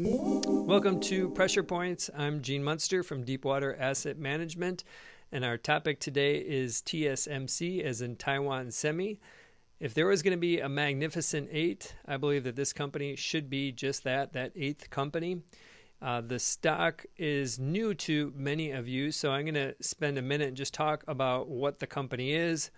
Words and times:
Welcome 0.00 1.00
to 1.00 1.28
Pressure 1.30 1.64
Points. 1.64 2.08
I'm 2.16 2.40
Gene 2.40 2.62
Munster 2.62 3.02
from 3.02 3.24
Deepwater 3.24 3.74
Asset 3.80 4.16
Management, 4.16 4.84
and 5.32 5.44
our 5.44 5.56
topic 5.56 5.98
today 5.98 6.36
is 6.36 6.80
TSMC, 6.82 7.82
as 7.82 8.00
in 8.00 8.14
Taiwan 8.14 8.70
Semi. 8.70 9.18
If 9.80 9.94
there 9.94 10.06
was 10.06 10.22
going 10.22 10.36
to 10.36 10.40
be 10.40 10.60
a 10.60 10.68
magnificent 10.68 11.48
eight, 11.50 11.96
I 12.06 12.16
believe 12.16 12.44
that 12.44 12.54
this 12.54 12.72
company 12.72 13.16
should 13.16 13.50
be 13.50 13.72
just 13.72 14.04
that, 14.04 14.32
that 14.34 14.52
eighth 14.54 14.88
company. 14.88 15.42
Uh, 16.00 16.20
the 16.20 16.38
stock 16.38 17.04
is 17.16 17.58
new 17.58 17.92
to 17.94 18.32
many 18.36 18.70
of 18.70 18.86
you, 18.86 19.10
so 19.10 19.32
I'm 19.32 19.46
going 19.46 19.54
to 19.54 19.74
spend 19.80 20.16
a 20.16 20.22
minute 20.22 20.46
and 20.46 20.56
just 20.56 20.74
talk 20.74 21.02
about 21.08 21.48
what 21.48 21.80
the 21.80 21.88
company 21.88 22.34
is, 22.34 22.70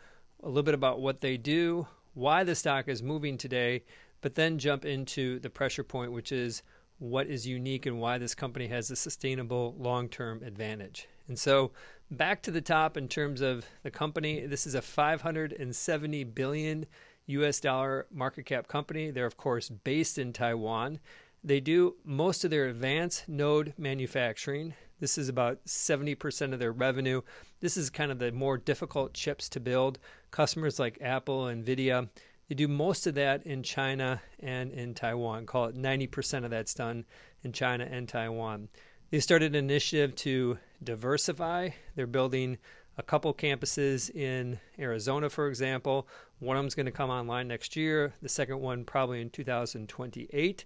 a 0.43 0.49
little 0.49 0.63
bit 0.63 0.73
about 0.73 1.03
what 1.03 1.21
they 1.21 1.37
do, 1.37 1.87
why 2.15 2.45
the 2.45 2.55
stock 2.55 2.89
is 2.89 3.03
moving 3.03 3.37
today, 3.37 3.85
but 4.23 4.37
then 4.37 4.59
jump 4.59 4.87
into 4.87 5.39
the 5.41 5.51
pressure 5.51 5.85
point, 5.85 6.13
which 6.13 6.33
is 6.33 6.63
what 7.01 7.27
is 7.27 7.47
unique 7.47 7.87
and 7.87 7.99
why 7.99 8.19
this 8.19 8.35
company 8.35 8.69
has 8.69 8.91
a 8.91 8.97
sustainable 8.97 9.75
long 9.79 10.09
term 10.09 10.43
advantage. 10.45 11.09
And 11.27 11.39
so, 11.39 11.73
back 12.11 12.43
to 12.43 12.51
the 12.51 12.61
top 12.61 12.97
in 12.97 13.09
terms 13.09 13.41
of 13.41 13.65
the 13.83 13.91
company, 13.91 14.47
this 14.47 14.67
is 14.67 14.75
a 14.75 14.83
570 14.83 16.25
billion 16.25 16.87
US 17.27 17.59
dollar 17.61 18.07
market 18.13 18.45
cap 18.45 18.69
company. 18.69 19.11
They're, 19.11 19.27
of 19.27 19.37
course, 19.37 19.71
based 19.71 20.19
in 20.19 20.33
Taiwan. 20.33 21.01
They 21.43 21.61
do 21.61 21.97
most 22.05 22.45
of 22.45 22.51
their 22.51 22.69
advanced 22.69 23.29
node 23.29 23.73
manufacturing. 23.79 24.75
This 24.99 25.17
is 25.17 25.31
about 25.31 25.65
70% 25.65 26.53
of 26.53 26.59
their 26.59 26.73
revenue. 26.73 27.23
This 27.61 27.79
is 27.79 27.89
kind 27.89 28.13
of 28.13 28.19
the 28.19 28.33
more 28.33 28.59
difficult 28.59 29.15
chips 29.15 29.49
to 29.51 29.61
build. 29.61 29.99
Customers 30.31 30.79
like 30.79 30.99
Apple, 31.01 31.45
Nvidia, 31.45 32.11
they 32.51 32.57
do 32.57 32.67
most 32.67 33.07
of 33.07 33.15
that 33.15 33.47
in 33.47 33.63
China 33.63 34.21
and 34.41 34.73
in 34.73 34.93
Taiwan. 34.93 35.47
Call 35.47 35.67
it 35.67 35.77
90% 35.77 36.45
of 36.45 36.51
that's 36.51 36.75
done 36.75 37.05
in 37.45 37.53
China 37.53 37.87
and 37.89 38.09
Taiwan. 38.09 38.69
They 39.11 39.21
started 39.21 39.55
an 39.55 39.65
initiative 39.65 40.17
to 40.17 40.59
diversify. 40.83 41.69
They're 41.95 42.09
building 42.09 42.59
a 42.99 43.05
couple 43.05 43.33
campuses 43.35 44.11
in 44.11 44.59
Arizona, 44.81 45.31
for 45.31 45.47
example. 45.47 46.09
One 46.41 46.57
of 46.57 46.65
them's 46.65 46.75
going 46.75 46.87
to 46.87 46.93
come 46.93 47.09
online 47.09 47.47
next 47.47 47.77
year, 47.77 48.15
the 48.21 48.29
second 48.29 48.59
one 48.59 48.85
probably 48.85 49.21
in 49.21 49.31
2028. 49.31 50.65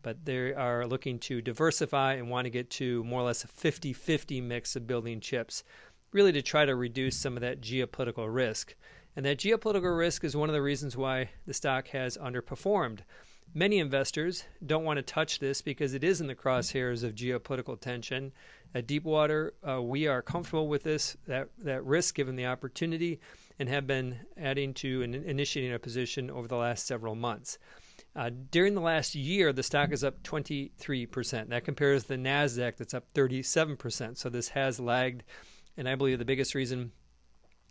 But 0.00 0.24
they 0.24 0.54
are 0.54 0.86
looking 0.86 1.18
to 1.18 1.42
diversify 1.42 2.14
and 2.14 2.30
want 2.30 2.46
to 2.46 2.50
get 2.50 2.70
to 2.70 3.04
more 3.04 3.20
or 3.20 3.24
less 3.24 3.44
a 3.44 3.48
50 3.48 3.92
50 3.92 4.40
mix 4.40 4.74
of 4.74 4.86
building 4.86 5.20
chips, 5.20 5.64
really 6.12 6.32
to 6.32 6.40
try 6.40 6.64
to 6.64 6.74
reduce 6.74 7.18
some 7.18 7.36
of 7.36 7.42
that 7.42 7.60
geopolitical 7.60 8.32
risk. 8.34 8.74
And 9.16 9.24
that 9.24 9.38
geopolitical 9.38 9.96
risk 9.96 10.22
is 10.24 10.36
one 10.36 10.50
of 10.50 10.54
the 10.54 10.62
reasons 10.62 10.96
why 10.96 11.30
the 11.46 11.54
stock 11.54 11.88
has 11.88 12.18
underperformed. 12.18 13.00
Many 13.54 13.78
investors 13.78 14.44
don't 14.64 14.84
want 14.84 14.98
to 14.98 15.02
touch 15.02 15.38
this 15.38 15.62
because 15.62 15.94
it 15.94 16.04
is 16.04 16.20
in 16.20 16.26
the 16.26 16.34
crosshairs 16.34 17.02
of 17.02 17.14
geopolitical 17.14 17.80
tension. 17.80 18.32
At 18.74 18.86
Deepwater, 18.86 19.54
uh, 19.66 19.80
we 19.80 20.06
are 20.06 20.20
comfortable 20.20 20.68
with 20.68 20.82
this 20.82 21.16
that 21.26 21.48
that 21.58 21.82
risk 21.84 22.14
given 22.14 22.36
the 22.36 22.46
opportunity, 22.46 23.20
and 23.58 23.68
have 23.68 23.86
been 23.86 24.18
adding 24.36 24.74
to 24.74 25.02
and 25.02 25.14
initiating 25.14 25.72
a 25.72 25.78
position 25.78 26.30
over 26.30 26.46
the 26.46 26.56
last 26.56 26.86
several 26.86 27.14
months. 27.14 27.58
Uh, 28.14 28.30
during 28.50 28.74
the 28.74 28.80
last 28.80 29.14
year, 29.14 29.52
the 29.52 29.62
stock 29.62 29.92
is 29.92 30.04
up 30.04 30.22
23%. 30.22 31.48
That 31.48 31.64
compares 31.64 32.04
the 32.04 32.16
NASDAQ 32.16 32.76
that's 32.76 32.94
up 32.94 33.12
37%. 33.12 34.16
So 34.16 34.28
this 34.28 34.48
has 34.50 34.80
lagged. 34.80 35.22
And 35.76 35.86
I 35.88 35.94
believe 35.94 36.18
the 36.18 36.24
biggest 36.24 36.54
reason 36.54 36.92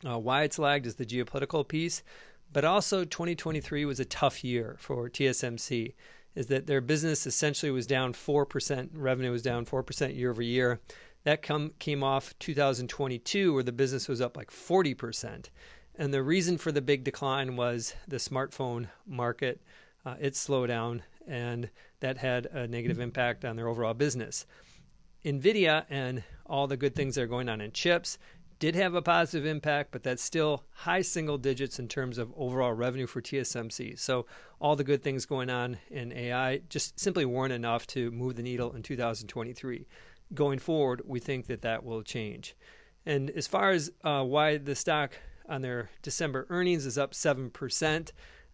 uh, 0.04 0.18
why 0.18 0.44
it's 0.44 0.60
lagged 0.60 0.86
is 0.86 0.96
the 0.96 1.06
geopolitical 1.06 1.68
piece, 1.68 2.04
but 2.52 2.66
also 2.66 3.04
2023 3.04 3.86
was 3.86 4.00
a 4.00 4.06
tough 4.06 4.44
year 4.44 4.76
for 4.80 5.10
TSMC. 5.10 5.94
Is 6.36 6.48
that 6.48 6.68
their 6.68 6.82
business 6.82 7.26
essentially 7.26 7.72
was 7.72 7.88
down 7.88 8.14
4%, 8.14 8.90
revenue 8.94 9.32
was 9.32 9.42
down 9.42 9.66
4% 9.66 10.16
year 10.16 10.32
over 10.32 10.42
year. 10.42 10.82
That 11.24 11.42
come, 11.42 11.72
came 11.80 12.04
off 12.04 12.38
2022, 12.40 13.54
where 13.54 13.64
the 13.64 13.72
business 13.72 14.08
was 14.08 14.22
up 14.22 14.36
like 14.36 14.52
40%. 14.52 15.46
And 15.98 16.14
the 16.14 16.22
reason 16.22 16.58
for 16.58 16.72
the 16.72 16.82
big 16.82 17.04
decline 17.04 17.56
was 17.56 17.96
the 18.08 18.18
smartphone 18.18 18.90
market. 19.08 19.62
Uh, 20.06 20.16
it 20.20 20.36
slowed 20.36 20.68
down, 20.68 21.04
and 21.26 21.70
that 22.02 22.18
had 22.18 22.48
a 22.48 22.68
negative 22.68 23.00
impact 23.00 23.46
on 23.46 23.56
their 23.56 23.68
overall 23.68 23.94
business. 23.94 24.46
NVIDIA 25.24 25.86
and 25.90 26.24
all 26.46 26.68
the 26.68 26.78
good 26.78 26.96
things 26.96 27.16
that 27.16 27.24
are 27.24 27.28
going 27.28 27.50
on 27.50 27.62
in 27.62 27.72
chips 27.72 28.20
did 28.60 28.76
have 28.76 28.96
a 28.96 29.02
positive 29.02 29.46
impact, 29.46 29.92
but 29.92 30.04
that's 30.04 30.24
still 30.24 30.64
high 30.72 31.02
single 31.02 31.38
digits 31.38 31.80
in 31.80 31.88
terms 31.88 32.18
of 32.18 32.34
overall 32.38 32.74
revenue 32.74 33.08
for 33.08 33.22
TSMC. 33.22 34.00
So 34.00 34.26
all 34.60 34.76
the 34.76 34.84
good 34.84 35.04
things 35.04 35.26
going 35.26 35.50
on 35.50 35.78
in 35.90 36.12
AI 36.12 36.62
just 36.70 37.00
simply 37.00 37.26
weren't 37.26 37.54
enough 37.54 37.86
to 37.88 38.12
move 38.12 38.36
the 38.36 38.44
needle 38.44 38.74
in 38.74 38.82
2023. 38.82 39.88
Going 40.34 40.60
forward, 40.60 41.02
we 41.06 41.20
think 41.20 41.48
that 41.48 41.62
that 41.62 41.84
will 41.84 42.02
change. 42.02 42.56
And 43.06 43.30
as 43.32 43.48
far 43.48 43.72
as 43.72 43.92
uh, 44.04 44.24
why 44.24 44.58
the 44.58 44.76
stock 44.76 45.12
on 45.48 45.62
their 45.62 45.90
December 46.02 46.48
earnings 46.50 46.86
is 46.86 46.98
up 46.98 47.14
7%, 47.14 48.12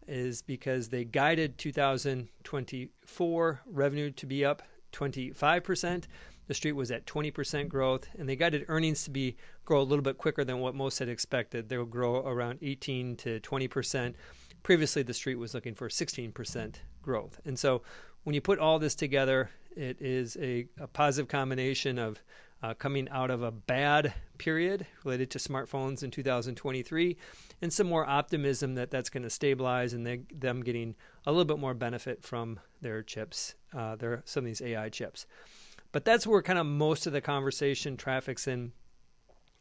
is 0.08 0.42
because 0.42 0.90
they 0.90 1.06
guided 1.06 1.58
2024 1.58 3.62
revenue 3.66 4.12
to 4.12 4.26
be 4.26 4.44
up 4.44 4.64
25%. 4.92 6.04
The 6.48 6.54
street 6.54 6.74
was 6.74 6.92
at 6.92 7.06
20% 7.06 7.70
growth, 7.70 8.08
and 8.18 8.28
they 8.28 8.36
guided 8.36 8.66
earnings 8.68 9.04
to 9.06 9.10
be 9.10 9.38
grow 9.66 9.82
a 9.82 9.84
little 9.84 10.04
bit 10.04 10.18
quicker 10.18 10.44
than 10.44 10.60
what 10.60 10.76
most 10.76 11.00
had 11.00 11.10
expected. 11.10 11.70
They'll 11.70 11.86
grow 11.86 12.26
around 12.26 12.60
18 12.62 13.16
to 13.18 13.40
20%. 13.40 14.16
Previously, 14.64 15.04
the 15.04 15.14
street 15.14 15.36
was 15.36 15.54
looking 15.54 15.76
for 15.76 15.88
16% 15.88 16.76
growth. 17.02 17.40
And 17.46 17.58
so, 17.58 17.82
when 18.24 18.36
you 18.36 18.42
put 18.42 18.60
all 18.60 18.78
this 18.78 18.94
together, 18.94 19.50
it 19.76 19.98
is 20.00 20.38
a, 20.40 20.68
a 20.80 20.88
positive 20.88 21.28
combination 21.28 21.98
of 21.98 22.22
uh, 22.64 22.74
coming 22.76 23.10
out 23.10 23.32
of 23.32 23.42
a 23.42 23.52
bad 23.52 24.14
period 24.38 24.86
related 25.04 25.32
to 25.32 25.40
smartphones 25.40 26.04
in 26.04 26.12
2023 26.12 27.18
and 27.62 27.74
some 27.74 27.88
more 27.88 28.08
optimism 28.08 28.76
that 28.76 28.92
that's 28.92 29.10
going 29.10 29.24
to 29.24 29.30
stabilize 29.30 29.94
and 29.94 30.06
they, 30.06 30.22
them 30.34 30.62
getting 30.62 30.96
a 31.26 31.32
little 31.32 31.46
bit 31.46 31.60
more 31.60 31.74
benefit 31.74 32.24
from 32.24 32.60
their 32.82 33.02
chips, 33.02 33.56
uh, 33.76 33.96
their, 33.96 34.22
some 34.26 34.42
of 34.42 34.46
these 34.46 34.62
AI 34.62 34.90
chips. 34.90 35.26
But 35.92 36.06
that's 36.06 36.26
where 36.26 36.42
kind 36.42 36.60
of 36.60 36.66
most 36.66 37.08
of 37.08 37.14
the 37.14 37.22
conversation 37.22 37.98
traffics 37.98 38.48
in. 38.48 38.72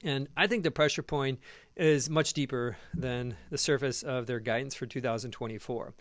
And 0.03 0.29
I 0.37 0.47
think 0.47 0.63
the 0.63 0.71
pressure 0.71 1.03
point 1.03 1.41
is 1.77 2.09
much 2.09 2.33
deeper 2.33 2.77
than 2.95 3.37
the 3.51 3.59
surface 3.59 4.03
of 4.03 4.27
their 4.27 4.41
guidance 4.41 4.75
for 4.75 4.87
2024. 4.87 5.95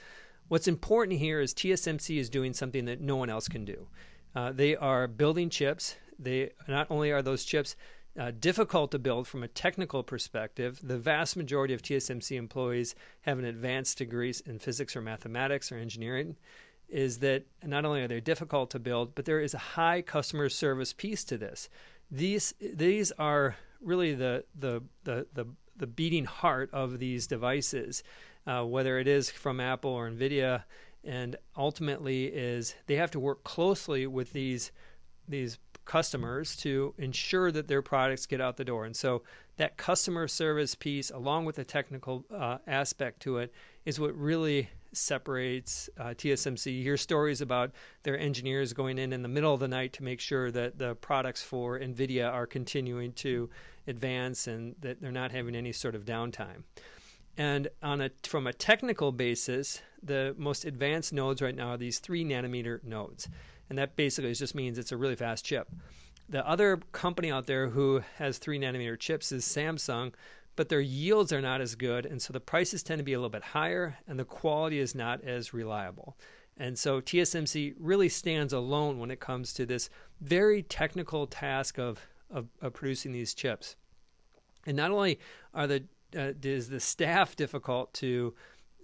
What's 0.48 0.68
important 0.68 1.20
here 1.20 1.42
is 1.42 1.54
TSMC 1.54 2.18
is 2.18 2.30
doing 2.30 2.54
something 2.54 2.86
that 2.86 3.02
no 3.02 3.18
one 3.18 3.30
else 3.30 3.48
can 3.48 3.66
do. 3.66 3.88
Uh, 4.34 4.52
they 4.52 4.76
are 4.76 5.08
building 5.08 5.50
chips. 5.50 5.96
They 6.18 6.52
not 6.68 6.88
only 6.90 7.12
are 7.12 7.22
those 7.22 7.44
chips 7.44 7.76
uh, 8.20 8.32
difficult 8.32 8.92
to 8.92 9.00
build 9.00 9.28
from 9.28 9.44
a 9.44 9.48
technical 9.48 10.04
perspective. 10.04 10.80
The 10.84 10.98
vast 10.98 11.38
majority 11.38 11.74
of 11.74 11.82
TSMC 11.82 12.38
employees 12.38 12.96
have 13.22 13.40
an 13.40 13.46
advanced 13.46 13.98
degree 13.98 14.34
in 14.46 14.60
physics 14.60 14.96
or 14.96 15.02
mathematics 15.02 15.72
or 15.72 15.78
engineering 15.78 16.36
is 16.90 17.20
that 17.20 17.44
not 17.64 17.86
only 17.86 18.02
are 18.02 18.08
they 18.08 18.20
difficult 18.20 18.70
to 18.72 18.80
build, 18.80 19.16
but 19.16 19.26
there 19.26 19.40
is 19.40 19.54
a 19.54 19.60
high 19.60 20.02
customer 20.02 20.50
service 20.50 20.94
piece 20.94 21.24
to 21.26 21.38
this. 21.38 21.70
These 22.12 22.54
these 22.60 23.12
are 23.14 23.56
really 23.82 24.14
the 24.14 24.46
the 24.58 24.82
the 25.04 25.28
the, 25.34 25.48
the 25.78 25.88
beating 25.88 26.26
heart 26.26 26.70
of 26.74 27.00
these 27.00 27.28
devices, 27.28 28.04
uh, 28.48 28.64
whether 28.64 29.00
it 29.00 29.08
is 29.08 29.30
from 29.30 29.60
Apple 29.60 29.92
or 29.92 30.10
Nvidia, 30.10 30.64
and 31.04 31.36
ultimately 31.56 32.26
is 32.26 32.76
they 32.88 32.96
have 32.96 33.12
to 33.12 33.20
work 33.20 33.44
closely 33.44 34.08
with 34.08 34.34
these 34.34 34.72
these 35.28 35.60
customers 35.90 36.56
to 36.56 36.94
ensure 37.00 37.52
that 37.52 37.68
their 37.68 37.82
products 37.82 38.28
get 38.28 38.40
out 38.40 38.58
the 38.58 38.64
door. 38.64 38.86
And 38.86 38.96
so 38.96 39.24
that 39.58 39.76
customer 39.76 40.28
service 40.28 40.76
piece, 40.76 41.10
along 41.10 41.46
with 41.46 41.56
the 41.56 41.64
technical 41.64 42.26
uh, 42.32 42.60
aspect 42.68 43.22
to 43.22 43.40
it, 43.40 43.52
is 43.86 44.00
what 44.00 44.16
really 44.16 44.70
separates 44.94 45.90
uh, 46.00 46.10
TSMC. 46.10 46.78
You 46.78 46.84
hear 46.84 46.96
stories 46.96 47.42
about 47.42 47.72
their 48.04 48.20
engineers 48.20 48.72
going 48.72 49.00
in 49.00 49.12
in 49.12 49.24
the 49.24 49.28
middle 49.28 49.52
of 49.52 49.60
the 49.60 49.68
night 49.68 49.94
to 49.94 50.04
make 50.04 50.19
sure 50.19 50.52
that 50.52 50.78
the 50.78 50.94
products 50.94 51.42
for 51.42 51.80
NVIDIA 51.80 52.31
are 52.31 52.46
continuing 52.46 53.12
to 53.13 53.50
advance 53.88 54.46
and 54.46 54.75
that 54.81 55.02
they're 55.02 55.12
not 55.12 55.31
having 55.31 55.56
any 55.56 55.72
sort 55.72 55.96
of 55.96 56.06
downtime. 56.06 56.62
And 57.36 57.68
on 57.81 58.00
a, 58.02 58.12
from 58.24 58.46
a 58.46 58.54
technical 58.54 59.12
basis, 59.12 59.81
the 60.04 60.36
most 60.38 60.66
advanced 60.66 61.13
nodes 61.13 61.42
right 61.42 61.56
now 61.56 61.69
are 61.69 61.78
these 61.78 61.98
three 61.98 62.24
nanometer 62.24 62.84
nodes. 62.84 63.28
And 63.69 63.77
that 63.77 63.95
basically 63.95 64.33
just 64.33 64.56
means 64.56 64.77
it's 64.77 64.92
a 64.92 64.98
really 64.98 65.16
fast 65.16 65.45
chip. 65.45 65.69
The 66.27 66.48
other 66.48 66.77
company 66.92 67.31
out 67.31 67.48
there 67.48 67.69
who 67.69 68.01
has 68.18 68.38
three 68.38 68.60
nanometer 68.60 69.00
chips 69.00 69.31
is 69.31 69.45
Samsung, 69.45 70.13
but 70.56 70.69
their 70.69 70.81
yields 70.81 71.31
are 71.31 71.42
not 71.42 71.62
as 71.62 71.75
good, 71.75 72.06
and 72.06 72.21
so 72.21 72.33
the 72.33 72.39
prices 72.39 72.83
tend 72.83 73.00
to 73.00 73.04
be 73.04 73.13
a 73.13 73.18
little 73.18 73.30
bit 73.30 73.44
higher, 73.44 73.98
and 74.07 74.19
the 74.19 74.25
quality 74.25 74.80
is 74.80 74.94
not 74.94 75.24
as 75.24 75.54
reliable. 75.54 76.18
And 76.57 76.77
so 76.77 77.00
TSMC 77.00 77.75
really 77.80 78.10
stands 78.10 78.51
alone 78.51 79.00
when 79.00 79.10
it 79.10 79.21
comes 79.21 79.54
to 79.54 79.66
this 79.66 79.89
very 80.19 80.62
technical 80.62 81.25
task 81.25 81.80
of, 81.80 82.00
of, 82.30 82.48
of 82.62 82.74
producing 82.74 83.13
these 83.13 83.33
chips. 83.33 83.77
And 84.65 84.75
not 84.75 84.92
only 84.92 85.19
are 85.54 85.68
the 85.68 85.86
uh, 86.15 86.33
is 86.42 86.69
the 86.69 86.80
staff 86.80 87.36
difficult 87.36 87.94
to 87.94 88.33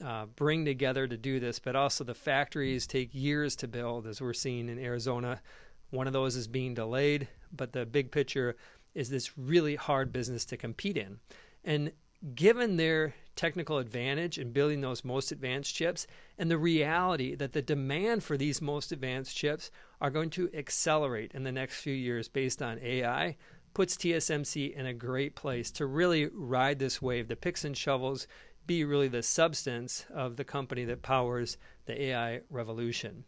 uh, 0.05 0.27
bring 0.35 0.65
together 0.65 1.07
to 1.07 1.17
do 1.17 1.39
this, 1.39 1.57
but 1.57 1.75
also 1.75 2.03
the 2.03 2.13
factories 2.13 2.85
take 2.85 3.09
years 3.11 3.55
to 3.55 3.67
build, 3.67 4.05
as 4.05 4.21
we're 4.21 4.33
seeing 4.33 4.69
in 4.69 4.77
Arizona. 4.77 5.41
One 5.89 6.05
of 6.05 6.13
those 6.13 6.35
is 6.35 6.47
being 6.47 6.75
delayed, 6.75 7.27
but 7.51 7.73
the 7.73 7.85
big 7.85 8.11
picture 8.11 8.55
is 8.93 9.09
this 9.09 9.35
really 9.37 9.75
hard 9.75 10.13
business 10.13 10.45
to 10.45 10.57
compete 10.57 10.95
in. 10.95 11.17
And 11.63 11.91
given 12.35 12.77
their 12.77 13.15
technical 13.35 13.79
advantage 13.79 14.37
in 14.37 14.51
building 14.51 14.81
those 14.81 15.03
most 15.03 15.31
advanced 15.31 15.73
chips 15.75 16.05
and 16.37 16.49
the 16.49 16.57
reality 16.57 17.35
that 17.35 17.53
the 17.53 17.61
demand 17.61 18.23
for 18.23 18.37
these 18.37 18.61
most 18.61 18.91
advanced 18.91 19.35
chips 19.35 19.71
are 20.01 20.09
going 20.11 20.29
to 20.29 20.49
accelerate 20.53 21.31
in 21.33 21.43
the 21.43 21.51
next 21.51 21.81
few 21.81 21.93
years 21.93 22.27
based 22.27 22.61
on 22.61 22.79
AI 22.79 23.35
puts 23.73 23.97
TSMC 23.97 24.73
in 24.73 24.85
a 24.85 24.93
great 24.93 25.35
place 25.35 25.69
to 25.71 25.85
really 25.85 26.27
ride 26.33 26.79
this 26.79 27.01
wave. 27.01 27.27
The 27.27 27.35
picks 27.35 27.65
and 27.65 27.75
shovels 27.75 28.25
be 28.67 28.83
really 28.83 29.07
the 29.07 29.23
substance 29.23 30.05
of 30.13 30.37
the 30.37 30.43
company 30.43 30.85
that 30.85 31.01
powers 31.01 31.57
the 31.85 32.01
AI 32.01 32.41
revolution. 32.49 33.23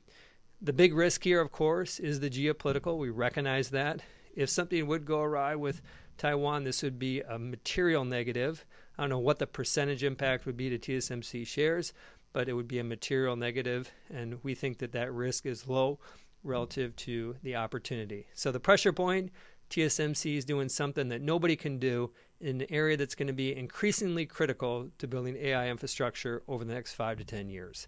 The 0.62 0.74
big 0.74 0.94
risk 0.94 1.24
here, 1.24 1.40
of 1.40 1.52
course, 1.52 2.00
is 2.00 2.20
the 2.20 2.30
geopolitical. 2.30 2.98
We 2.98 3.10
recognize 3.10 3.70
that. 3.70 4.02
If 4.36 4.50
something 4.50 4.88
would 4.88 5.06
go 5.06 5.22
awry 5.22 5.56
with 5.56 5.82
Taiwan, 6.18 6.64
this 6.64 6.82
would 6.82 6.98
be 6.98 7.22
a 7.22 7.38
material 7.38 8.06
negative. 8.06 8.66
I 8.98 9.04
don't 9.04 9.10
know 9.10 9.20
what 9.20 9.40
the 9.40 9.48
percentage 9.48 10.04
impact 10.04 10.46
would 10.46 10.58
be 10.58 10.70
to 10.70 10.80
TSMC 10.80 11.46
shares, 11.46 11.94
but 12.34 12.50
it 12.50 12.54
would 12.54 12.68
be 12.68 12.80
a 12.80 12.84
material 12.84 13.36
negative, 13.36 13.92
and 14.12 14.40
we 14.44 14.56
think 14.56 14.80
that 14.80 14.92
that 14.94 15.14
risk 15.14 15.46
is 15.46 15.68
low 15.68 16.00
relative 16.44 16.96
to 16.96 17.36
the 17.44 17.56
opportunity. 17.56 18.28
So 18.34 18.52
the 18.52 18.60
pressure 18.60 18.94
point 18.94 19.32
TSMC 19.70 20.38
is 20.38 20.46
doing 20.46 20.70
something 20.70 21.10
that 21.10 21.22
nobody 21.22 21.56
can 21.56 21.78
do 21.78 22.12
an 22.42 22.66
area 22.70 22.98
that's 22.98 23.16
going 23.16 23.28
to 23.28 23.34
be 23.34 23.56
increasingly 23.56 24.26
critical 24.26 24.90
to 24.98 25.08
building 25.08 25.36
AI 25.38 25.70
infrastructure 25.70 26.44
over 26.48 26.64
the 26.64 26.74
next 26.74 26.94
five 26.94 27.18
to 27.18 27.24
10 27.24 27.50
years. 27.50 27.88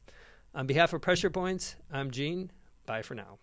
On 0.55 0.65
behalf 0.65 0.93
of 0.93 1.01
Pressure 1.01 1.29
Points, 1.29 1.75
I'm 1.91 2.11
Gene. 2.11 2.51
Bye 2.85 3.03
for 3.03 3.15
now. 3.15 3.37